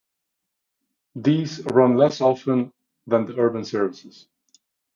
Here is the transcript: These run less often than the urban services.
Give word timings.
These 1.15 1.59
run 1.63 1.95
less 1.95 2.21
often 2.21 2.73
than 3.05 3.27
the 3.27 3.37
urban 3.37 3.63
services. 3.63 4.27